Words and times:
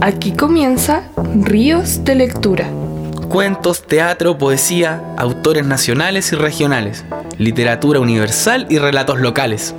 Aquí 0.00 0.32
comienza 0.32 1.10
Ríos 1.34 2.04
de 2.04 2.14
Lectura. 2.14 2.70
Cuentos, 3.28 3.82
teatro, 3.82 4.38
poesía, 4.38 5.02
autores 5.16 5.66
nacionales 5.66 6.32
y 6.32 6.36
regionales, 6.36 7.04
literatura 7.36 7.98
universal 7.98 8.68
y 8.70 8.78
relatos 8.78 9.18
locales. 9.20 9.74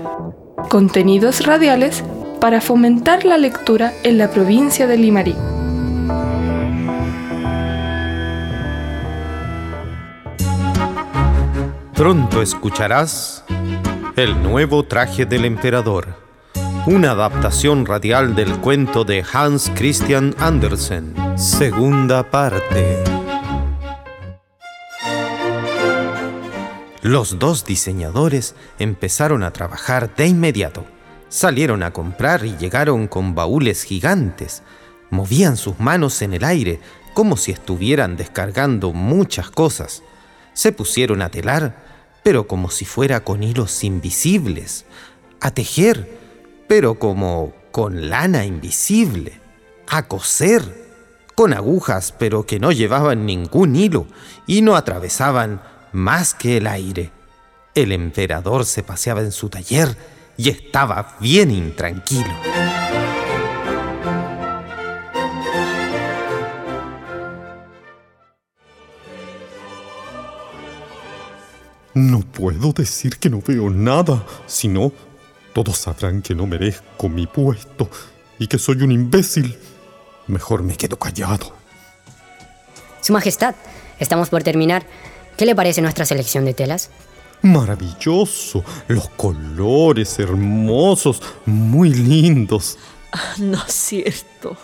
Contenidos 0.70 1.46
radiales 1.46 2.04
para 2.42 2.60
fomentar 2.60 3.24
la 3.24 3.38
lectura 3.38 3.94
en 4.04 4.18
la 4.18 4.30
provincia 4.30 4.88
de 4.88 4.98
Limarí. 4.98 5.36
Pronto 11.96 12.42
escucharás 12.42 13.46
El 14.18 14.44
nuevo 14.44 14.84
traje 14.84 15.26
del 15.26 15.46
emperador, 15.46 16.29
una 16.86 17.12
adaptación 17.12 17.86
radial 17.86 18.36
del 18.36 18.60
cuento 18.60 19.04
de 19.04 19.24
Hans 19.32 19.72
Christian 19.76 20.36
Andersen, 20.40 21.14
segunda 21.38 22.30
parte. 22.30 23.04
Los 27.02 27.40
dos 27.40 27.66
diseñadores 27.66 28.56
empezaron 28.78 29.44
a 29.44 29.52
trabajar 29.52 30.16
de 30.16 30.28
inmediato. 30.28 30.86
Salieron 31.28 31.84
a 31.84 31.92
comprar 31.92 32.46
y 32.46 32.56
llegaron 32.58 33.08
con 33.08 33.36
baúles 33.36 33.84
gigantes. 33.84 34.64
Movían 35.10 35.58
sus 35.58 35.80
manos 35.80 36.22
en 36.22 36.34
el 36.34 36.44
aire 36.44 36.80
como 37.14 37.38
si 37.38 37.52
estuvieran 37.52 38.16
descargando 38.16 38.94
muchas 38.94 39.50
cosas. 39.50 40.04
Se 40.54 40.72
pusieron 40.72 41.22
a 41.22 41.30
telar, 41.30 41.84
pero 42.24 42.48
como 42.48 42.70
si 42.70 42.86
fuera 42.86 43.22
con 43.22 43.44
hilos 43.44 43.84
invisibles. 43.84 44.86
A 45.42 45.52
tejer, 45.52 46.19
pero 46.70 47.00
como 47.00 47.52
con 47.72 48.12
lana 48.12 48.46
invisible. 48.46 49.42
A 49.88 50.08
coser, 50.08 50.62
con 51.34 51.52
agujas, 51.52 52.14
pero 52.18 52.46
que 52.46 52.60
no 52.60 52.72
llevaban 52.72 53.26
ningún 53.26 53.76
hilo 53.76 54.06
y 54.46 54.62
no 54.62 54.76
atravesaban 54.76 55.64
más 55.94 56.36
que 56.36 56.58
el 56.58 56.68
aire. 56.68 57.10
El 57.74 57.92
emperador 57.92 58.66
se 58.66 58.84
paseaba 58.84 59.22
en 59.22 59.32
su 59.32 59.50
taller 59.50 59.98
y 60.38 60.50
estaba 60.50 61.18
bien 61.20 61.50
intranquilo. 61.50 62.30
No 71.96 72.20
puedo 72.20 72.74
decir 72.74 73.18
que 73.18 73.32
no 73.32 73.42
veo 73.42 73.72
nada, 73.72 74.24
si 74.46 74.68
no, 74.68 74.94
todos 75.64 75.78
sabrán 75.78 76.22
que 76.22 76.34
no 76.34 76.48
merezco 76.48 77.10
mi 77.10 77.28
puesto 77.28 77.90
y 78.40 78.48
que 78.48 78.58
soy 78.58 78.82
un 78.82 78.94
imbécil. 78.94 79.58
Mejor 80.28 80.64
me 80.64 80.78
quedo 80.78 80.98
callado. 80.98 81.52
Su 83.02 83.12
Majestad, 83.12 83.56
estamos 84.00 84.30
por 84.30 84.42
terminar. 84.42 84.86
¿Qué 85.36 85.46
le 85.46 85.56
parece 85.56 85.82
nuestra 85.82 86.06
selección 86.06 86.46
de 86.46 86.54
telas? 86.54 86.92
Maravilloso, 87.42 88.64
los 88.88 89.10
colores 89.10 90.18
hermosos, 90.20 91.22
muy 91.46 91.94
lindos. 91.94 92.78
Ah, 93.12 93.34
no 93.40 93.62
es 93.68 93.74
cierto. 93.74 94.56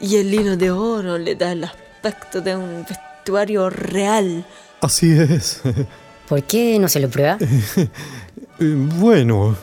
Y 0.00 0.16
el 0.16 0.30
lino 0.30 0.56
de 0.56 0.70
oro 0.70 1.18
le 1.18 1.34
da 1.34 1.52
el 1.52 1.64
aspecto 1.64 2.40
de 2.40 2.56
un 2.56 2.86
vestuario 2.88 3.68
real. 3.68 4.46
Así 4.80 5.12
es. 5.12 5.60
¿Por 6.26 6.42
qué 6.44 6.78
no 6.78 6.88
se 6.88 7.00
lo 7.00 7.10
prueba? 7.10 7.36
Eh, 7.38 7.88
bueno, 8.98 9.58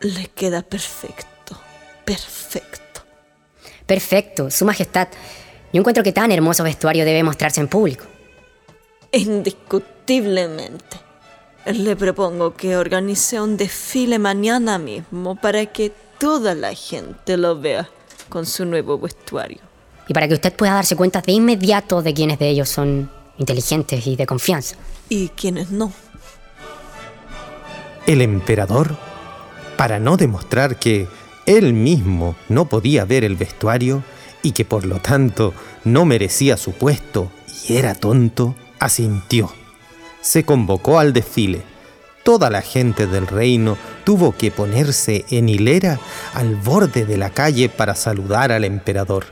Le 0.00 0.28
queda 0.28 0.62
perfecto. 0.62 1.58
Perfecto. 2.04 3.02
Perfecto, 3.86 4.50
Su 4.50 4.64
Majestad. 4.64 5.08
Yo 5.72 5.80
encuentro 5.80 6.02
que 6.02 6.12
tan 6.12 6.32
hermoso 6.32 6.64
vestuario 6.64 7.04
debe 7.04 7.22
mostrarse 7.22 7.60
en 7.60 7.68
público. 7.68 8.04
Indiscutiblemente. 9.12 10.98
Le 11.66 11.96
propongo 11.96 12.54
que 12.54 12.76
organice 12.76 13.40
un 13.40 13.56
desfile 13.56 14.18
mañana 14.18 14.78
mismo 14.78 15.34
para 15.34 15.66
que 15.66 15.92
toda 16.18 16.54
la 16.54 16.74
gente 16.74 17.36
lo 17.36 17.58
vea 17.58 17.88
con 18.28 18.46
su 18.46 18.64
nuevo 18.64 18.98
vestuario. 18.98 19.58
Y 20.08 20.14
para 20.14 20.28
que 20.28 20.34
usted 20.34 20.52
pueda 20.54 20.74
darse 20.74 20.94
cuenta 20.94 21.20
de 21.20 21.32
inmediato 21.32 22.02
de 22.02 22.14
quiénes 22.14 22.38
de 22.38 22.48
ellos 22.48 22.68
son 22.68 23.10
inteligentes 23.38 24.06
y 24.06 24.16
de 24.16 24.26
confianza. 24.26 24.76
Y 25.08 25.28
quienes 25.30 25.70
no. 25.70 25.92
El 28.06 28.22
emperador, 28.22 28.96
para 29.76 29.98
no 29.98 30.16
demostrar 30.16 30.78
que 30.78 31.06
él 31.46 31.72
mismo 31.72 32.36
no 32.48 32.68
podía 32.68 33.04
ver 33.04 33.24
el 33.24 33.36
vestuario 33.36 34.02
y 34.42 34.52
que 34.52 34.64
por 34.64 34.84
lo 34.84 35.00
tanto 35.00 35.54
no 35.84 36.04
merecía 36.04 36.56
su 36.56 36.72
puesto 36.72 37.30
y 37.68 37.76
era 37.76 37.94
tonto, 37.94 38.54
asintió. 38.78 39.52
Se 40.20 40.44
convocó 40.44 40.98
al 40.98 41.12
desfile. 41.12 41.62
Toda 42.24 42.50
la 42.50 42.62
gente 42.62 43.06
del 43.06 43.28
reino 43.28 43.76
tuvo 44.04 44.32
que 44.32 44.50
ponerse 44.50 45.24
en 45.30 45.48
hilera 45.48 46.00
al 46.34 46.56
borde 46.56 47.04
de 47.04 47.16
la 47.16 47.30
calle 47.30 47.68
para 47.68 47.94
saludar 47.94 48.50
al 48.50 48.64
emperador. 48.64 49.26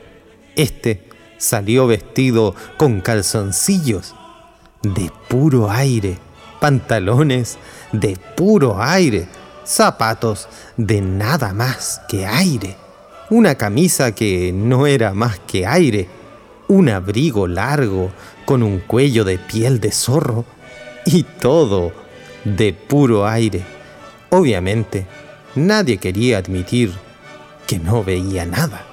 Este 0.55 1.09
salió 1.37 1.87
vestido 1.87 2.55
con 2.77 3.01
calzoncillos 3.01 4.15
de 4.81 5.11
puro 5.27 5.69
aire, 5.69 6.17
pantalones 6.61 7.57
de 7.91 8.17
puro 8.37 8.81
aire, 8.81 9.27
zapatos 9.65 10.47
de 10.77 11.01
nada 11.01 11.53
más 11.53 12.01
que 12.07 12.25
aire, 12.25 12.77
una 13.29 13.55
camisa 13.55 14.13
que 14.13 14.53
no 14.53 14.87
era 14.87 15.13
más 15.13 15.39
que 15.39 15.65
aire, 15.65 16.07
un 16.67 16.89
abrigo 16.89 17.47
largo 17.47 18.11
con 18.45 18.63
un 18.63 18.79
cuello 18.79 19.23
de 19.23 19.37
piel 19.37 19.79
de 19.79 19.91
zorro 19.91 20.45
y 21.05 21.23
todo 21.23 21.91
de 22.43 22.73
puro 22.73 23.27
aire. 23.27 23.63
Obviamente, 24.29 25.05
nadie 25.55 25.97
quería 25.97 26.37
admitir 26.37 26.93
que 27.67 27.79
no 27.79 28.03
veía 28.03 28.45
nada. 28.45 28.85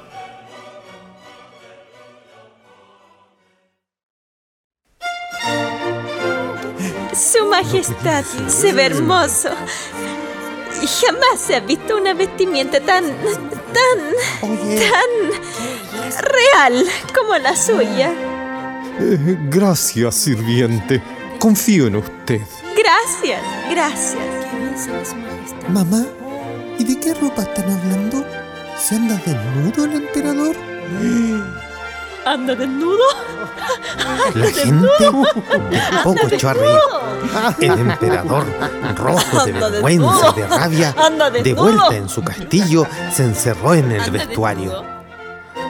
Su 7.14 7.46
Majestad 7.46 8.24
se 8.48 8.72
ve 8.72 8.86
hermoso. 8.86 9.50
Jamás 10.87 11.41
se 11.41 11.56
ha 11.56 11.60
visto 11.60 11.97
una 11.97 12.12
vestimenta 12.15 12.81
tan, 12.81 13.04
tan, 13.04 13.98
tan 14.53 15.10
real 16.20 16.84
como 17.15 17.37
la 17.38 17.56
suya. 17.56 18.12
eh, 19.00 19.38
gracias, 19.50 20.15
sirviente. 20.15 21.03
Confío 21.38 21.87
en 21.87 21.97
usted. 21.97 22.41
Gracias, 22.76 23.43
gracias. 23.70 24.22
Mamá, 25.69 26.04
¿y 26.78 26.84
de 26.84 27.00
qué 27.00 27.14
ropa 27.14 27.43
están 27.43 27.70
hablando? 27.70 28.25
¿Se 28.78 28.97
anda 28.97 29.20
desnudo 29.25 29.84
el 29.84 29.93
emperador? 29.94 30.56
¿Anda 32.24 32.54
desnudo? 32.54 33.04
La 34.34 34.46
gente 34.46 34.86
de 34.98 35.80
poco 36.04 36.28
echó 36.30 36.48
a 36.50 36.54
reír. 36.54 36.78
El 37.60 37.72
emperador, 37.72 38.44
rojo 38.96 39.44
de 39.44 39.52
vergüenza 39.52 40.32
y 40.36 40.40
de 40.40 40.46
rabia, 40.46 40.94
de 41.42 41.54
vuelta 41.54 41.96
en 41.96 42.08
su 42.08 42.22
castillo, 42.22 42.86
se 43.12 43.24
encerró 43.24 43.74
en 43.74 43.92
el 43.92 44.10
vestuario. 44.10 44.84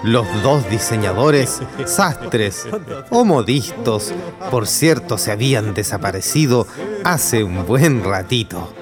Los 0.02 0.26
dos 0.42 0.68
diseñadores, 0.68 1.60
sastres 1.86 2.66
o 3.10 3.24
modistos, 3.24 4.12
por 4.50 4.66
cierto, 4.66 5.16
se 5.16 5.30
habían 5.30 5.74
desaparecido 5.74 6.66
hace 7.04 7.44
un 7.44 7.64
buen 7.66 8.02
ratito. 8.02 8.72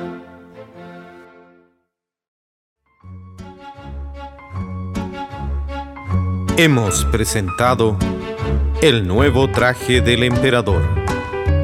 Hemos 6.63 7.07
presentado 7.07 7.97
El 8.83 9.09
nuevo 9.09 9.51
traje 9.51 10.03
del 10.03 10.25
emperador, 10.25 10.83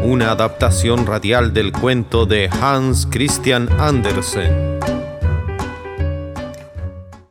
una 0.03 0.31
adaptación 0.31 1.05
radial 1.05 1.53
del 1.53 1.71
cuento 1.71 2.25
de 2.25 2.49
Hans 2.63 3.07
Christian 3.11 3.69
Andersen. 3.79 4.81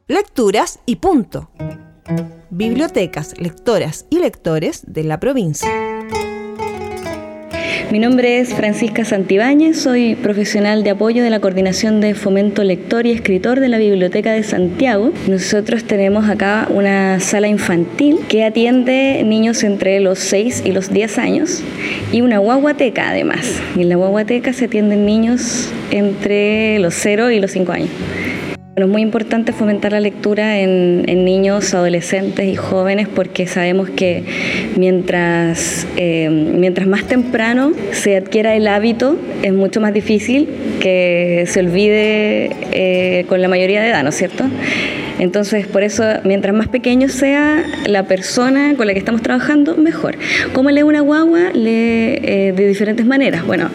Lecturas 0.06 0.78
y 0.86 0.98
punto. 0.98 1.50
Bibliotecas, 2.52 3.34
lectoras 3.40 4.06
y 4.12 4.20
lectores 4.20 4.84
de 4.86 5.04
la 5.04 5.20
provincia. 5.20 5.95
Mi 7.96 8.00
nombre 8.00 8.42
es 8.42 8.54
Francisca 8.54 9.06
Santibáñez, 9.06 9.80
soy 9.80 10.16
profesional 10.16 10.84
de 10.84 10.90
apoyo 10.90 11.24
de 11.24 11.30
la 11.30 11.40
Coordinación 11.40 12.02
de 12.02 12.14
Fomento 12.14 12.62
Lector 12.62 13.06
y 13.06 13.12
Escritor 13.12 13.62
de 13.62 13.70
la 13.70 13.78
Biblioteca 13.78 14.34
de 14.34 14.44
Santiago. 14.44 15.14
Nosotros 15.30 15.86
tenemos 15.86 16.28
acá 16.28 16.68
una 16.70 17.22
sala 17.22 17.48
infantil 17.48 18.20
que 18.28 18.44
atiende 18.44 19.24
niños 19.26 19.64
entre 19.64 20.02
los 20.02 20.20
6 20.20 20.64
y 20.66 20.74
los 20.74 20.92
10 20.92 21.18
años 21.20 21.64
y 22.12 22.20
una 22.20 22.40
guaguateca 22.40 23.12
además. 23.12 23.62
En 23.78 23.88
la 23.88 23.96
guaguateca 23.96 24.52
se 24.52 24.66
atienden 24.66 25.06
niños 25.06 25.70
entre 25.90 26.80
los 26.80 26.96
0 26.96 27.32
y 27.32 27.40
los 27.40 27.52
5 27.52 27.72
años. 27.72 27.90
Bueno, 28.76 28.88
es 28.88 28.92
muy 28.92 29.04
importante 29.04 29.54
fomentar 29.54 29.94
la 29.94 30.02
lectura 30.02 30.60
en, 30.60 31.06
niños, 31.24 31.74
adolescentes 31.74 32.46
y 32.46 32.58
jóvenes 32.58 33.08
porque 33.08 33.48
sabemos 33.48 33.90
que 33.90 34.26
mientras, 34.76 35.88
eh, 35.96 36.30
mientras 36.30 36.86
más 36.86 37.06
temprano 37.06 37.72
se 37.94 38.18
adquiera 38.18 38.54
el 38.54 38.68
hábito, 38.68 39.18
es 39.44 39.54
mucho 39.54 39.80
más 39.80 39.94
difícil 39.94 40.50
que 40.82 41.46
se 41.48 41.62
olvide 41.62 42.52
eh, 42.74 43.26
con 43.30 43.42
la 43.42 43.48
mayoría 43.48 43.82
de 43.82 43.92
edad, 43.92 44.04
¿no 44.04 44.10
es 44.10 44.16
cierto? 44.16 44.44
Entonces, 45.20 45.68
por 45.68 45.84
eso, 45.84 46.04
mientras 46.26 46.54
más 46.54 46.68
pequeño 46.68 47.08
sea 47.08 47.64
la 47.86 48.04
persona 48.04 48.74
con 48.76 48.88
la 48.88 48.94
que 48.94 49.00
estamos 49.00 49.22
trabajando, 49.22 49.78
mejor. 49.78 50.18
¿Cómo 50.52 50.70
lee 50.70 50.84
una 50.84 51.00
guagua? 51.00 51.52
Lee 51.54 52.20
eh, 52.22 52.54
de 52.54 52.68
diferentes 52.68 53.06
maneras. 53.06 53.46
Bueno, 53.46 53.70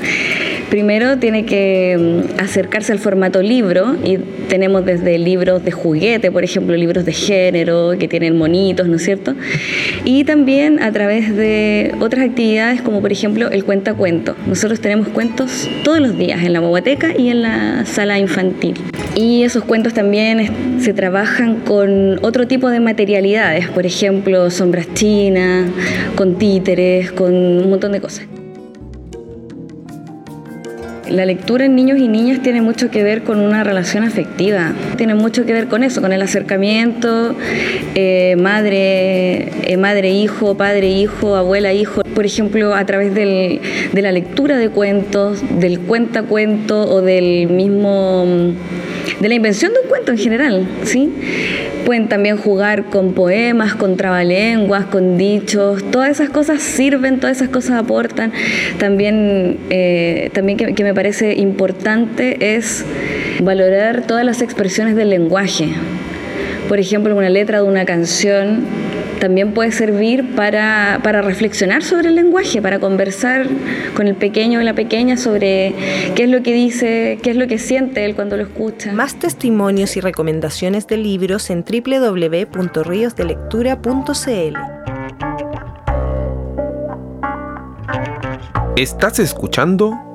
primero 0.71 1.19
tiene 1.19 1.45
que 1.45 1.97
mm, 1.99 2.41
acercarse 2.41 2.93
al 2.93 2.99
formato 2.99 3.43
libro 3.43 3.97
y 4.05 4.19
tenemos 4.49 4.87
desde 4.87 5.19
libros 5.19 5.65
de 5.65 5.73
juguete, 5.73 6.31
por 6.31 6.45
ejemplo, 6.45 6.75
libros 6.77 7.05
de 7.05 7.13
género 7.13 7.93
que 7.99 8.09
tienen 8.09 8.39
monitos, 8.39 8.89
¿no 8.89 8.97
es 8.97 9.05
cierto? 9.05 9.35
Y 10.05 10.25
también 10.25 10.83
a 10.83 10.93
través 10.93 11.37
de 11.37 11.95
otras 12.01 12.25
actividades 12.25 12.81
como 12.81 13.01
por 13.01 13.13
ejemplo 13.13 13.51
el 13.51 13.65
cuentacuento. 13.65 14.37
Nosotros 14.47 14.81
tenemos 14.81 15.09
cuentos 15.09 15.69
todos 15.85 16.01
los 16.01 16.17
días 16.17 16.43
en 16.43 16.53
la 16.53 16.61
biblioteca 16.61 17.13
y 17.17 17.29
en 17.29 17.43
la 17.43 17.85
sala 17.85 18.19
infantil. 18.19 18.75
Y 19.17 19.43
esos 19.43 19.65
cuentos 19.65 19.93
también 19.93 20.81
se 20.81 20.95
trabajan 20.95 21.57
con 21.57 22.25
otro 22.25 22.47
tipo 22.47 22.71
de 22.71 22.81
materialidades, 22.81 23.69
por 23.69 23.85
ejemplo, 23.85 24.51
sombras 24.51 24.87
chinas, 24.95 25.69
con 26.15 26.39
títeres, 26.39 27.11
con 27.11 27.35
un 27.35 27.71
montón 27.71 27.93
de 27.93 28.01
cosas. 28.01 28.40
La 31.11 31.27
lectura 31.27 31.65
en 31.65 31.75
niños 31.75 31.99
y 31.99 32.07
niñas 32.07 32.41
tiene 32.41 32.63
mucho 32.63 32.89
que 32.89 33.03
ver 33.03 33.25
con 33.25 33.41
una 33.41 33.65
relación 33.65 34.05
afectiva, 34.05 34.75
tiene 34.97 35.17
mucho 35.17 35.45
que 35.45 35.53
ver 35.53 35.67
con 35.67 35.83
eso, 35.83 36.01
con 36.01 36.13
el 36.13 36.23
acercamiento 36.23 37.35
eh, 37.97 38.37
madre, 38.39 39.51
eh, 39.67 39.77
madre-hijo, 39.77 40.57
padre-hijo, 40.57 41.35
abuela-hijo, 41.35 42.03
por 42.15 42.25
ejemplo, 42.25 42.77
a 42.77 42.87
través 42.87 43.13
de 43.13 43.61
la 43.93 44.13
lectura 44.13 44.57
de 44.57 44.69
cuentos, 44.69 45.43
del 45.59 45.81
cuentacuento 45.81 46.83
o 46.89 47.03
del 47.03 47.49
mismo 47.49 48.55
de 49.21 49.29
la 49.29 49.35
invención 49.35 49.73
de 49.73 49.81
un 49.81 49.89
cuento 49.89 50.13
en 50.13 50.19
general, 50.19 50.67
¿sí? 50.85 51.13
Pueden 51.85 52.09
también 52.09 52.37
jugar 52.37 52.85
con 52.85 53.13
poemas, 53.13 53.75
con 53.75 53.97
trabalenguas, 53.97 54.87
con 54.87 55.19
dichos, 55.19 55.83
todas 55.91 56.11
esas 56.11 56.31
cosas 56.31 56.63
sirven, 56.63 57.21
todas 57.21 57.37
esas 57.37 57.51
cosas 57.51 57.73
aportan. 57.73 58.33
También, 58.79 59.59
eh, 59.71 60.31
también 60.33 60.57
que, 60.57 60.75
que 60.75 60.85
me 60.85 60.95
parece 61.01 61.33
importante 61.33 62.57
es 62.57 62.85
valorar 63.43 64.07
todas 64.07 64.23
las 64.23 64.43
expresiones 64.43 64.97
del 64.97 65.09
lenguaje. 65.09 65.71
Por 66.69 66.79
ejemplo, 66.79 67.17
una 67.17 67.31
letra 67.31 67.63
de 67.63 67.67
una 67.67 67.87
canción 67.87 68.67
también 69.19 69.55
puede 69.55 69.73
servir 69.73 70.35
para, 70.37 71.01
para, 71.03 71.23
reflexionar 71.23 71.83
sobre 71.83 72.09
el 72.09 72.17
lenguaje, 72.17 72.61
para 72.61 72.81
conversar 72.81 73.47
con 73.95 74.09
el 74.09 74.15
pequeño 74.15 74.61
o 74.61 74.63
la 74.63 74.75
pequeña 74.75 75.17
sobre 75.17 75.73
qué 76.15 76.25
es 76.25 76.29
lo 76.29 76.43
que 76.43 76.53
dice, 76.53 77.19
qué 77.23 77.31
es 77.31 77.37
lo 77.37 77.47
que 77.47 77.59
siente 77.59 78.05
él 78.05 78.15
cuando 78.15 78.37
lo 78.37 78.43
escucha. 78.43 78.93
Más 78.93 79.19
testimonios 79.19 79.97
y 79.97 80.03
recomendaciones 80.03 80.87
de 80.87 80.99
libros 80.99 81.49
en 81.49 81.65
www.riosdelectura.cl. 81.65 84.57
¿Estás 88.77 89.19
escuchando? 89.19 90.10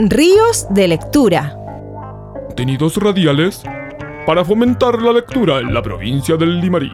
Ríos 0.00 0.68
de 0.70 0.86
Lectura. 0.86 1.56
Contenidos 2.46 2.96
radiales 2.98 3.62
para 4.26 4.44
fomentar 4.44 5.02
la 5.02 5.12
lectura 5.12 5.58
en 5.58 5.74
la 5.74 5.82
provincia 5.82 6.36
del 6.36 6.60
Limarí. 6.60 6.92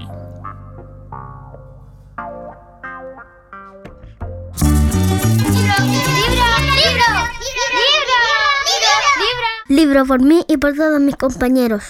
Libro 9.68 10.06
por 10.06 10.22
mí 10.22 10.42
y 10.48 10.56
por 10.56 10.74
todos 10.74 10.98
mis 10.98 11.16
compañeros. 11.16 11.84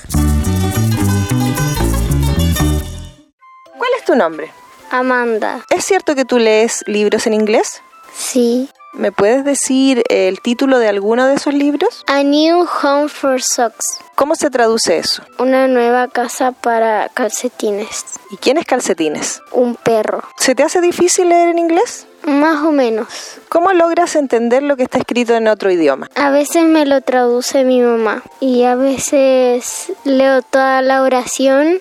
¿Cuál 3.79 3.91
es 3.97 4.05
tu 4.05 4.17
nombre? 4.17 4.51
Amanda. 4.91 5.65
¿Es 5.71 5.85
cierto 5.85 6.17
que 6.17 6.25
tú 6.25 6.41
lees 6.41 6.83
libros 6.89 7.29
en 7.29 7.35
inglés? 7.35 7.81
Sí. 8.13 8.69
¿Me 8.95 9.11
puedes 9.11 9.45
decir 9.45 10.05
el 10.09 10.41
título 10.41 10.79
de 10.79 10.87
alguno 10.87 11.27
de 11.27 11.35
esos 11.35 11.53
libros? 11.53 12.05
A 12.07 12.23
New 12.23 12.65
Home 12.83 13.09
for 13.09 13.43
Socks. 13.43 13.99
¿Cómo 14.15 14.37
se 14.37 14.51
traduce 14.51 14.99
eso? 14.99 15.25
Una 15.41 15.67
nueva 15.67 16.07
casa 16.07 16.53
para 16.53 17.09
calcetines. 17.09 18.05
¿Y 18.31 18.37
quién 18.37 18.57
es 18.57 18.67
calcetines? 18.67 19.43
Un 19.51 19.75
perro. 19.75 20.23
¿Se 20.37 20.55
te 20.55 20.63
hace 20.63 20.81
difícil 20.81 21.29
leer 21.29 21.49
en 21.49 21.59
inglés? 21.59 22.07
Más 22.25 22.63
o 22.63 22.71
menos. 22.71 23.09
¿Cómo 23.49 23.73
logras 23.73 24.15
entender 24.15 24.63
lo 24.63 24.77
que 24.77 24.85
está 24.85 24.99
escrito 24.99 25.35
en 25.35 25.49
otro 25.49 25.73
idioma? 25.73 26.09
A 26.15 26.31
veces 26.31 26.63
me 26.63 26.87
lo 26.87 27.01
traduce 27.01 27.65
mi 27.65 27.81
mamá 27.81 28.23
y 28.39 28.63
a 28.63 28.77
veces 28.77 29.93
leo 30.05 30.43
toda 30.43 30.83
la 30.83 31.03
oración 31.03 31.81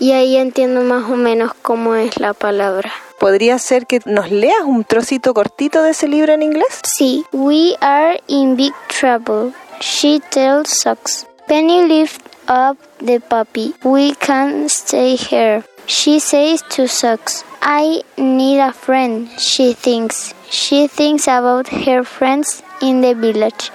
y 0.00 0.12
ahí 0.12 0.38
entiendo 0.38 0.80
más 0.80 1.10
o 1.10 1.16
menos 1.16 1.52
cómo 1.60 1.94
es 1.94 2.18
la 2.18 2.32
palabra. 2.32 2.90
¿Podría 3.18 3.58
ser 3.58 3.86
que 3.86 4.00
nos 4.06 4.30
leas 4.30 4.62
un 4.64 4.84
trocito 4.84 5.34
cortito 5.34 5.82
de 5.82 5.90
ese 5.90 6.06
libro 6.06 6.32
en 6.32 6.42
inglés? 6.42 6.80
Sí. 6.84 7.24
We 7.32 7.74
are 7.80 8.20
in 8.28 8.56
big 8.56 8.72
trouble. 8.88 9.52
She 9.80 10.20
tells 10.30 10.70
Socks. 10.70 11.26
Penny 11.48 11.86
lift 11.86 12.20
up 12.48 12.76
the 12.98 13.20
puppy. 13.20 13.74
We 13.82 14.14
can't 14.14 14.70
stay 14.70 15.16
here. 15.16 15.64
She 15.86 16.20
says 16.20 16.62
to 16.76 16.86
Socks. 16.86 17.44
I 17.60 18.02
need 18.16 18.60
a 18.60 18.72
friend, 18.72 19.28
she 19.38 19.72
thinks. 19.72 20.34
She 20.50 20.86
thinks 20.86 21.26
about 21.26 21.68
her 21.68 22.04
friends 22.04 22.62
in 22.80 23.00
the 23.00 23.14
village. 23.14 23.70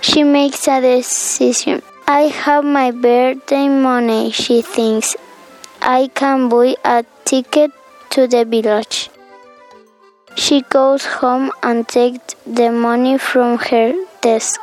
She 0.00 0.22
makes 0.22 0.68
a 0.68 0.80
decision. 0.80 1.82
I 2.06 2.28
have 2.28 2.64
my 2.64 2.92
birthday 2.92 3.68
money, 3.68 4.30
she 4.30 4.62
thinks. 4.62 5.16
I 5.82 6.08
can 6.14 6.48
buy 6.48 6.76
a 6.84 7.04
ticket 7.24 7.72
to 8.16 8.26
the 8.26 8.44
village. 8.46 9.10
She 10.36 10.62
goes 10.62 11.04
home 11.04 11.50
and 11.62 11.86
takes 11.86 12.34
the 12.46 12.70
money 12.70 13.18
from 13.18 13.58
her 13.58 13.92
desk. 14.22 14.58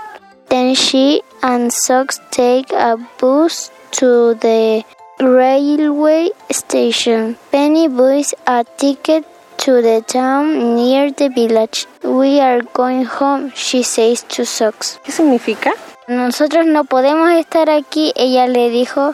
Then 0.49 0.73
she 0.73 1.21
and 1.43 1.71
Socks 1.71 2.19
take 2.31 2.71
a 2.73 2.97
bus 3.19 3.69
to 3.99 4.33
the 4.45 4.83
railway 5.19 6.31
station. 6.51 7.37
Penny 7.51 7.87
buys 7.87 8.33
a 8.47 8.65
ticket 8.77 9.23
to 9.57 9.81
the 9.81 10.03
town 10.07 10.75
near 10.75 11.11
the 11.11 11.29
village. 11.29 11.85
We 12.03 12.39
are 12.39 12.61
going 12.61 13.05
home, 13.05 13.51
she 13.55 13.83
says 13.83 14.23
to 14.29 14.45
Socks. 14.45 14.99
¿Qué 15.05 15.11
significa? 15.11 15.73
Nosotros 16.07 16.65
no 16.65 16.85
podemos 16.85 17.31
estar 17.31 17.69
aquí, 17.69 18.13
ella 18.15 18.47
le 18.47 18.69
dijo 18.69 19.13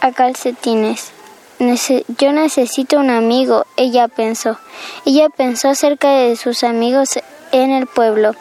a 0.00 0.12
Calcetines. 0.12 1.12
Yo 1.58 2.32
necesito 2.32 2.98
un 2.98 3.10
amigo, 3.10 3.64
ella 3.76 4.08
pensó. 4.08 4.58
Ella 5.04 5.28
pensó 5.28 5.68
acerca 5.68 6.10
de 6.10 6.36
sus 6.36 6.64
amigos 6.64 7.18
en 7.52 7.70
el 7.70 7.86
pueblo. 7.86 8.32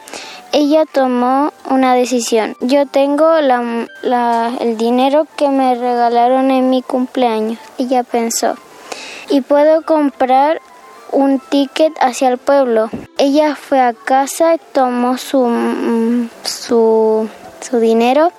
Ella 0.51 0.85
tomó 0.85 1.51
una 1.69 1.95
decisión. 1.95 2.55
Yo 2.59 2.85
tengo 2.85 3.35
el 3.35 4.77
dinero 4.77 5.27
que 5.35 5.49
me 5.49 5.75
regalaron 5.75 6.51
en 6.51 6.69
mi 6.69 6.81
cumpleaños. 6.81 7.59
Ella 7.77 8.03
pensó. 8.03 8.55
Y 9.29 9.41
puedo 9.41 9.83
comprar 9.83 10.61
un 11.11 11.39
ticket 11.39 11.93
hacia 11.99 12.29
el 12.29 12.37
pueblo. 12.37 12.89
Ella 13.17 13.55
fue 13.55 13.79
a 13.79 13.93
casa, 13.93 14.57
tomó 14.73 15.17
su, 15.17 16.27
su, 16.43 17.29
su 17.61 17.79
dinero 17.79 18.31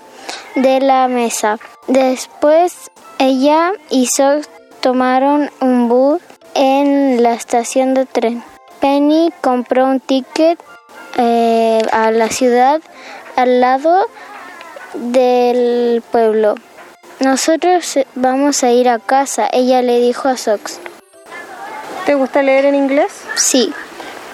de 0.57 0.81
la 0.81 1.09
mesa. 1.09 1.59
Después 1.87 2.91
ella 3.19 3.73
hizo 3.91 4.41
tomaron 4.85 5.51
un 5.63 5.89
bus 5.89 6.21
en 6.55 7.23
la 7.23 7.33
estación 7.33 7.95
de 7.95 8.05
tren. 8.05 8.45
Penny 8.83 9.33
compró 9.41 9.87
un 9.87 9.99
ticket 9.99 10.63
eh, 11.17 11.81
a 11.91 12.11
la 12.11 12.29
ciudad 12.29 12.83
al 13.35 13.63
lado 13.63 14.05
del 14.93 16.03
pueblo. 16.13 16.57
Nosotros 17.21 17.99
vamos 18.15 18.63
a 18.63 18.73
ir 18.73 18.91
a 18.91 18.99
casa, 18.99 19.49
ella 19.51 19.81
le 19.81 20.01
dijo 20.01 20.29
a 20.29 20.37
Sox. 20.37 20.79
¿Te 22.05 22.15
gusta 22.15 22.43
leer 22.43 22.67
en 22.67 22.75
inglés? 22.75 23.23
Sí. 23.37 23.73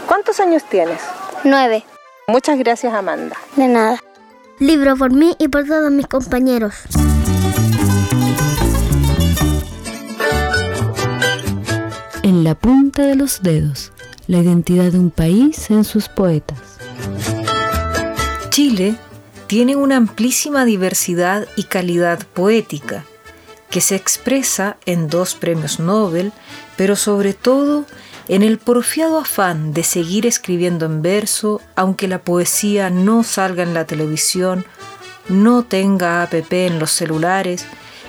¿Cuántos 0.09 0.41
años 0.41 0.65
tienes? 0.65 1.01
Nueve. 1.45 1.85
Muchas 2.27 2.59
gracias, 2.59 2.93
Amanda. 2.93 3.37
De 3.55 3.69
nada. 3.69 4.01
Libro 4.59 4.97
por 4.97 5.13
mí 5.13 5.37
y 5.39 5.47
por 5.47 5.65
todos 5.65 5.93
mis 5.93 6.09
compañeros. 6.09 6.75
La 12.43 12.55
punta 12.55 13.03
de 13.05 13.17
los 13.17 13.43
dedos, 13.43 13.93
la 14.27 14.39
identidad 14.39 14.91
de 14.91 14.99
un 14.99 15.11
país 15.11 15.71
en 15.71 15.85
sus 15.85 16.09
poetas. 16.09 16.79
Chile 18.49 18.95
tiene 19.47 19.77
una 19.77 19.99
amplísima 19.99 20.65
diversidad 20.65 21.47
y 21.57 21.65
calidad 21.65 22.27
poética, 22.33 23.05
que 23.69 23.83
se 23.83 23.95
expresa 23.95 24.79
en 24.87 25.11
dos 25.11 25.35
premios 25.35 25.81
Nobel, 25.81 26.33
pero 26.79 26.97
sobre 26.97 27.35
todo 27.35 27.85
en 28.27 28.43
el 28.43 28.57
porfiado 28.57 29.19
afán 29.19 29.75
de 29.75 29.83
seguir 29.83 30.25
escribiendo 30.25 30.87
en 30.87 31.03
verso, 31.03 31.61
aunque 31.77 32.09
la 32.09 32.23
poesía 32.23 32.89
no 32.89 33.23
salga 33.23 33.65
en 33.65 33.75
la 33.75 33.87
televisión, 33.87 34.65
no 35.29 35.63
tenga 35.63 36.23
app 36.23 36.33
en 36.53 36.79
los 36.79 36.91
celulares, 36.91 37.67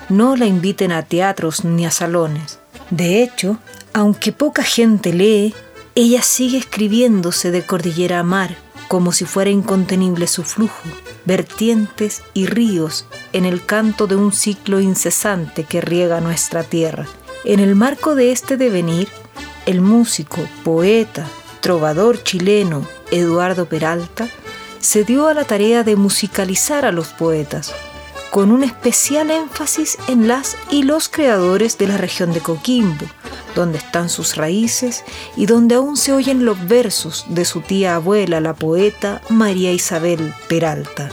no 0.08 0.38
la 0.38 0.46
inviten 0.46 0.94
a 0.94 1.04
teatros 1.04 1.66
ni 1.66 1.86
a 1.86 1.92
salones. 1.92 2.60
De 2.92 3.24
hecho, 3.24 3.58
aunque 3.94 4.32
poca 4.32 4.64
gente 4.64 5.14
lee, 5.14 5.54
ella 5.96 6.22
sigue 6.22 6.58
escribiéndose 6.58 7.52
de 7.52 7.66
cordillera 7.66 8.20
a 8.20 8.24
mar, 8.24 8.56
como 8.88 9.12
si 9.12 9.26
fuera 9.26 9.50
incontenible 9.50 10.28
su 10.28 10.44
flujo, 10.44 10.84
vertientes 11.26 12.24
y 12.34 12.46
ríos 12.46 13.06
en 13.34 13.46
el 13.46 13.66
canto 13.66 14.08
de 14.08 14.16
un 14.16 14.32
ciclo 14.32 14.80
incesante 14.80 15.64
que 15.64 15.82
riega 15.82 16.22
nuestra 16.22 16.64
tierra. 16.64 17.08
En 17.44 17.60
el 17.60 17.76
marco 17.76 18.16
de 18.16 18.32
este 18.32 18.58
devenir, 18.58 19.08
el 19.66 19.82
músico, 19.82 20.42
poeta, 20.64 21.28
trovador 21.60 22.24
chileno 22.24 22.86
Eduardo 23.12 23.66
Peralta 23.66 24.28
se 24.80 25.04
dio 25.04 25.28
a 25.28 25.34
la 25.34 25.44
tarea 25.44 25.84
de 25.84 25.96
musicalizar 25.96 26.86
a 26.86 26.92
los 26.92 27.10
poetas, 27.10 27.74
con 28.32 28.52
un 28.52 28.64
especial 28.64 29.30
énfasis 29.30 29.98
en 30.08 30.28
las 30.28 30.58
y 30.70 30.84
los 30.84 31.10
creadores 31.10 31.78
de 31.78 31.88
la 31.88 31.98
región 31.98 32.34
de 32.34 32.40
Coquimbo, 32.40 33.06
donde 33.55 33.77
están 33.77 34.10
sus 34.10 34.36
raíces 34.36 35.03
y 35.36 35.46
donde 35.46 35.75
aún 35.75 35.98
se 35.98 36.13
oyen 36.13 36.46
los 36.46 36.67
versos 36.67 37.25
de 37.29 37.46
su 37.46 37.62
tía 37.62 37.96
abuela, 37.96 38.39
la 38.39 38.53
poeta 38.53 39.22
María 39.29 39.72
Isabel 39.72 40.34
Peralta. 40.48 41.10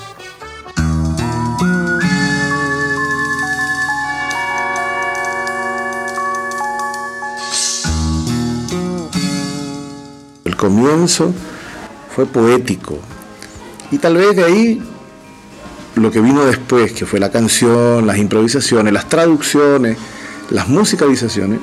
El 10.45 10.57
comienzo 10.57 11.33
fue 12.14 12.26
poético 12.26 12.99
y 13.90 13.99
tal 13.99 14.16
vez 14.16 14.37
de 14.37 14.45
ahí 14.45 14.83
lo 15.95 16.11
que 16.11 16.21
vino 16.21 16.45
después, 16.45 16.92
que 16.92 17.07
fue 17.07 17.18
la 17.18 17.30
canción, 17.30 18.07
las 18.07 18.18
improvisaciones, 18.18 18.92
las 18.92 19.09
traducciones, 19.09 19.99
las 20.50 20.68
musicalizaciones, 20.68 21.61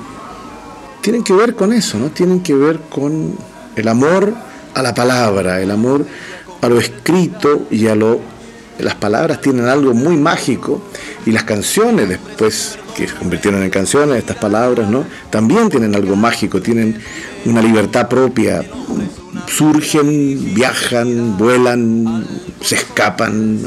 tienen 1.05 1.23
que 1.23 1.33
ver 1.33 1.53
con 1.53 1.71
eso, 1.71 1.99
¿no? 1.99 2.09
Tienen 2.09 2.41
que 2.41 2.55
ver 2.55 2.79
con 2.89 3.37
el 3.75 3.87
amor 3.87 4.33
a 4.73 4.81
la 4.81 4.95
palabra, 4.95 5.61
el 5.61 5.69
amor 5.69 6.03
a 6.61 6.67
lo 6.67 6.79
escrito 6.79 7.67
y 7.69 7.85
a 7.85 7.93
lo... 7.93 8.19
Las 8.79 8.95
palabras 8.95 9.39
tienen 9.39 9.67
algo 9.67 9.93
muy 9.93 10.17
mágico 10.17 10.81
y 11.27 11.31
las 11.31 11.43
canciones 11.43 12.09
después 12.09 12.79
que 12.97 13.07
se 13.07 13.13
convirtieron 13.13 13.61
en 13.61 13.69
canciones, 13.69 14.17
estas 14.17 14.37
palabras, 14.37 14.89
¿no? 14.89 15.05
También 15.29 15.69
tienen 15.69 15.93
algo 15.93 16.15
mágico, 16.15 16.59
tienen 16.59 16.99
una 17.45 17.61
libertad 17.61 18.09
propia, 18.09 18.65
surgen, 19.45 20.55
viajan, 20.55 21.37
vuelan, 21.37 22.25
se 22.61 22.77
escapan 22.77 23.59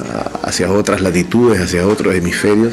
hacia 0.42 0.72
otras 0.72 1.00
latitudes, 1.02 1.60
hacia 1.60 1.86
otros 1.86 2.16
hemisferios 2.16 2.72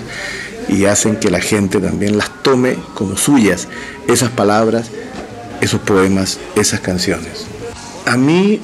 y 0.67 0.85
hacen 0.85 1.17
que 1.17 1.29
la 1.29 1.39
gente 1.39 1.79
también 1.79 2.17
las 2.17 2.43
tome 2.43 2.77
como 2.93 3.17
suyas, 3.17 3.67
esas 4.07 4.29
palabras, 4.31 4.87
esos 5.61 5.81
poemas, 5.81 6.39
esas 6.55 6.79
canciones. 6.79 7.45
A 8.05 8.17
mí 8.17 8.59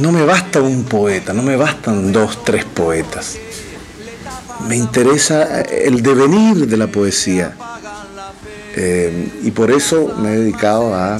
no 0.00 0.12
me 0.12 0.24
basta 0.24 0.60
un 0.60 0.84
poeta, 0.84 1.32
no 1.32 1.42
me 1.42 1.56
bastan 1.56 2.12
dos, 2.12 2.44
tres 2.44 2.64
poetas. 2.64 3.36
Me 4.68 4.76
interesa 4.76 5.60
el 5.62 6.02
devenir 6.02 6.66
de 6.66 6.76
la 6.76 6.86
poesía. 6.86 7.56
Eh, 8.76 9.28
y 9.44 9.50
por 9.52 9.70
eso 9.70 10.16
me 10.18 10.34
he 10.34 10.38
dedicado 10.38 10.94
a 10.94 11.18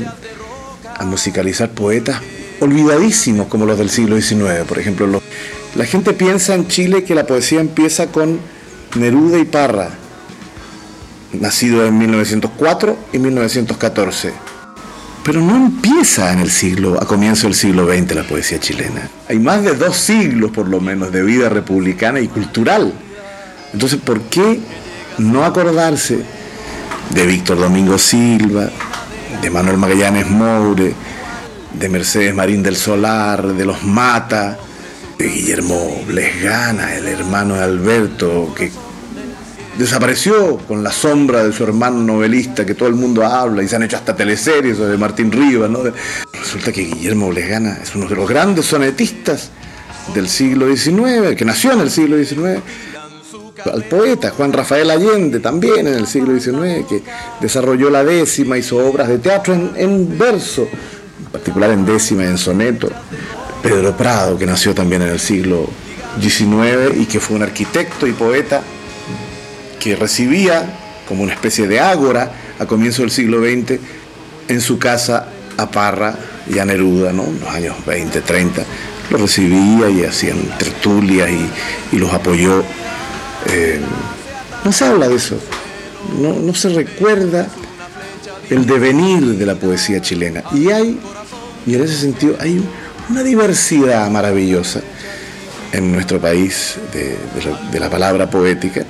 a 0.96 1.04
musicalizar 1.04 1.70
poetas 1.70 2.20
olvidadísimos 2.60 3.48
como 3.48 3.66
los 3.66 3.78
del 3.78 3.90
siglo 3.90 4.20
XIX. 4.20 4.64
Por 4.66 4.78
ejemplo, 4.78 5.20
la 5.74 5.84
gente 5.84 6.12
piensa 6.12 6.54
en 6.54 6.68
Chile 6.68 7.04
que 7.04 7.14
la 7.14 7.26
poesía 7.26 7.60
empieza 7.60 8.06
con 8.06 8.38
Neruda 8.94 9.38
y 9.38 9.44
Parra, 9.44 9.90
nacido 11.32 11.84
en 11.84 11.98
1904 11.98 12.96
y 13.12 13.18
1914. 13.18 14.32
Pero 15.24 15.40
no 15.40 15.56
empieza 15.56 16.32
en 16.32 16.40
el 16.40 16.50
siglo, 16.50 17.00
a 17.02 17.06
comienzo 17.06 17.46
del 17.46 17.56
siglo 17.56 17.86
XX 17.86 18.14
la 18.14 18.24
poesía 18.24 18.60
chilena. 18.60 19.08
Hay 19.28 19.38
más 19.38 19.62
de 19.62 19.74
dos 19.74 19.96
siglos 19.96 20.50
por 20.50 20.68
lo 20.68 20.80
menos 20.80 21.12
de 21.12 21.22
vida 21.22 21.48
republicana 21.48 22.20
y 22.20 22.28
cultural. 22.28 22.92
Entonces, 23.72 23.98
¿por 23.98 24.20
qué 24.22 24.60
no 25.18 25.44
acordarse 25.44 26.18
de 27.10 27.26
Víctor 27.26 27.58
Domingo 27.58 27.98
Silva, 27.98 28.68
de 29.40 29.50
Manuel 29.50 29.78
Magallanes 29.78 30.28
Moure, 30.28 30.94
de 31.72 31.88
Mercedes 31.88 32.34
Marín 32.34 32.62
del 32.62 32.76
Solar, 32.76 33.46
de 33.46 33.64
los 33.64 33.82
Mata, 33.82 34.58
de 35.18 35.28
Guillermo 35.28 36.02
Blesgana, 36.06 36.94
el 36.94 37.08
hermano 37.08 37.54
de 37.54 37.64
Alberto, 37.64 38.52
que 38.54 38.70
desapareció 39.78 40.58
con 40.58 40.82
la 40.82 40.92
sombra 40.92 41.44
de 41.44 41.52
su 41.52 41.64
hermano 41.64 41.98
novelista 42.02 42.64
que 42.64 42.74
todo 42.74 42.88
el 42.88 42.94
mundo 42.94 43.24
habla 43.24 43.62
y 43.62 43.68
se 43.68 43.76
han 43.76 43.82
hecho 43.82 43.96
hasta 43.96 44.14
teleseries 44.14 44.78
de 44.78 44.96
Martín 44.96 45.32
Rivas. 45.32 45.70
Resulta 46.32 46.72
que 46.72 46.82
Guillermo 46.82 47.28
Blesgana 47.28 47.78
es 47.82 47.94
uno 47.94 48.08
de 48.08 48.14
los 48.14 48.28
grandes 48.28 48.66
sonetistas 48.66 49.50
del 50.14 50.28
siglo 50.28 50.74
XIX, 50.74 51.34
que 51.36 51.44
nació 51.44 51.72
en 51.72 51.80
el 51.80 51.90
siglo 51.90 52.22
XIX 52.22 52.60
al 53.72 53.84
poeta 53.84 54.30
Juan 54.30 54.52
Rafael 54.52 54.90
Allende, 54.90 55.40
también 55.40 55.86
en 55.86 55.94
el 55.94 56.06
siglo 56.06 56.38
XIX, 56.38 56.86
que 56.88 57.02
desarrolló 57.40 57.88
la 57.88 58.04
décima, 58.04 58.58
hizo 58.58 58.76
obras 58.76 59.08
de 59.08 59.18
teatro 59.18 59.54
en, 59.54 60.18
verso, 60.18 60.62
en 60.62 61.30
particular 61.32 61.70
en 61.70 61.86
décima 61.86 62.24
y 62.24 62.26
en 62.26 62.38
soneto. 62.38 62.90
Pedro 63.62 63.96
Prado, 63.96 64.36
que 64.36 64.44
nació 64.44 64.74
también 64.74 65.02
en 65.02 65.08
el 65.08 65.20
siglo 65.20 65.70
XIX 66.20 67.00
y 67.00 67.06
que 67.06 67.18
fue 67.18 67.36
un 67.36 67.42
arquitecto 67.42 68.06
y 68.06 68.12
poeta 68.12 68.62
que 69.78 69.96
recibía 69.96 70.64
como 71.08 71.22
una 71.22 71.32
especie 71.32 71.66
de 71.66 71.80
ágora 71.80 72.32
a 72.58 72.66
comienzos 72.66 73.00
del 73.00 73.10
siglo 73.10 73.40
XX 73.40 73.80
en 74.48 74.60
su 74.60 74.78
casa 74.78 75.28
a 75.56 75.70
Parra 75.70 76.16
y 76.52 76.58
a 76.58 76.64
Neruda, 76.64 77.12
¿no? 77.12 77.24
en 77.24 77.40
los 77.40 77.48
años 77.48 77.76
20, 77.86 78.20
30, 78.20 78.64
los 79.10 79.20
recibía 79.20 79.88
y 79.90 80.04
hacían 80.04 80.38
tertulias 80.58 81.30
y 81.92 81.98
los 81.98 82.12
apoyó 82.12 82.64
eh, 83.46 83.80
no 84.64 84.72
se 84.72 84.84
habla 84.86 85.08
de 85.08 85.16
eso, 85.16 85.36
no, 86.18 86.54
se 86.54 86.70
recuerda 86.70 87.46
el 88.48 88.66
devenir 88.66 89.36
de 89.36 89.46
la 89.46 89.54
poesía 89.56 90.00
chilena. 90.00 90.42
Y 90.52 90.70
hay, 90.70 90.98
y 91.66 91.74
en 91.74 91.82
ese 91.82 91.96
sentido, 91.96 92.36
hay 92.40 92.64
una 93.10 93.22
diversidad 93.22 94.10
maravillosa 94.10 94.80
en 95.72 95.92
nuestro 95.92 96.18
país 96.18 96.76
de, 96.92 97.78
la, 97.78 97.90
palabra 97.90 98.30
poética. 98.30 98.86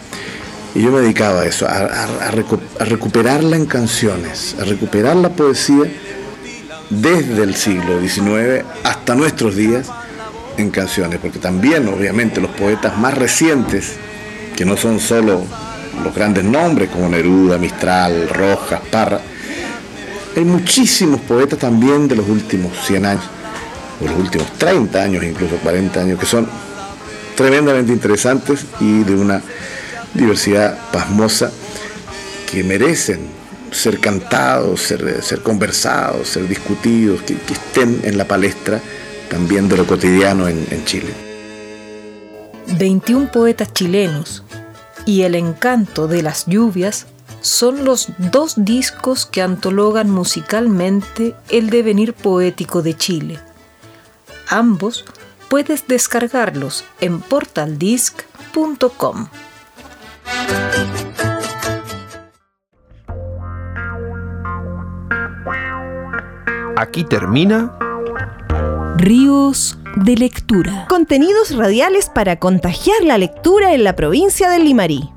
Y 0.74 0.82
yo 0.82 0.90
me 0.90 1.00
dedicaba 1.00 1.42
a 1.42 1.46
eso, 1.46 1.68
a, 1.68 2.30
recuperarla 2.84 3.56
en 3.56 3.66
canciones, 3.66 4.56
a 4.60 4.64
recuperar 4.64 5.14
la 5.14 5.28
poesía 5.28 5.84
desde 6.90 7.44
el 7.44 7.54
siglo 7.54 8.00
XIX 8.00 8.64
hasta 8.82 9.14
nuestros 9.14 9.54
días 9.54 9.88
en 10.56 10.70
canciones, 10.70 11.20
porque 11.20 11.38
también 11.38 11.86
obviamente 11.88 12.40
los 12.40 12.50
poetas 12.50 12.98
más 12.98 13.14
recientes 13.14 13.92
que 14.56 14.64
no 14.64 14.76
son 14.76 14.98
solo 14.98 15.42
los 16.02 16.14
grandes 16.14 16.44
nombres 16.44 16.90
como 16.90 17.08
Neruda, 17.08 17.56
Mistral, 17.56 18.28
Rojas, 18.28 18.80
Parra. 18.90 19.20
Hay 20.36 20.44
muchísimos 20.44 21.20
poetas 21.20 21.60
también 21.60 22.08
de 22.08 22.16
los 22.16 22.28
últimos 22.28 22.72
100 22.84 23.06
años, 23.06 23.24
o 24.00 24.08
los 24.08 24.18
últimos 24.18 24.52
30 24.58 25.00
años, 25.00 25.22
incluso 25.22 25.56
40 25.56 26.00
años, 26.00 26.18
que 26.18 26.26
son 26.26 26.48
tremendamente 27.36 27.92
interesantes 27.92 28.66
y 28.80 29.04
de 29.04 29.14
una 29.14 29.40
diversidad 30.14 30.78
pasmosa 30.92 31.52
que 32.50 32.64
merecen 32.64 33.20
ser 33.70 33.98
cantados, 33.98 34.80
ser, 34.80 35.42
conversados, 35.42 36.28
ser 36.28 36.48
discutidos, 36.48 37.22
que, 37.22 37.36
estén 37.52 38.00
en 38.04 38.16
la 38.16 38.26
palestra 38.26 38.80
también 39.28 39.68
de 39.68 39.76
lo 39.76 39.86
cotidiano 39.86 40.48
en, 40.48 40.66
en 40.70 40.84
Chile. 40.84 41.12
21 42.78 43.30
poetas 43.30 43.72
chilenos 43.72 44.42
y 45.06 45.22
El 45.22 45.34
encanto 45.34 46.08
de 46.08 46.22
las 46.22 46.46
lluvias 46.46 47.06
son 47.40 47.84
los 47.84 48.08
dos 48.16 48.54
discos 48.56 49.26
que 49.26 49.42
antologan 49.42 50.08
musicalmente 50.08 51.34
el 51.50 51.68
devenir 51.68 52.14
poético 52.14 52.80
de 52.80 52.96
Chile. 52.96 53.38
Ambos 54.48 55.04
puedes 55.50 55.86
descargarlos 55.86 56.86
en 57.00 57.20
portaldisc.com. 57.20 59.28
Aquí 66.76 67.04
termina 67.04 67.78
Ríos 68.96 69.78
de 69.96 70.16
lectura. 70.16 70.86
Contenidos 70.88 71.56
radiales 71.56 72.08
para 72.08 72.38
contagiar 72.38 73.02
la 73.04 73.18
lectura 73.18 73.74
en 73.74 73.84
la 73.84 73.96
provincia 73.96 74.48
del 74.48 74.64
Limarí. 74.64 75.10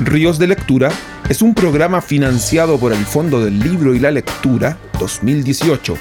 Ríos 0.00 0.38
de 0.38 0.46
Lectura 0.46 0.90
es 1.28 1.42
un 1.42 1.54
programa 1.54 2.00
financiado 2.00 2.78
por 2.78 2.92
el 2.92 3.04
Fondo 3.04 3.44
del 3.44 3.58
Libro 3.58 3.94
y 3.94 3.98
la 3.98 4.10
Lectura 4.10 4.76
2018 5.00 5.96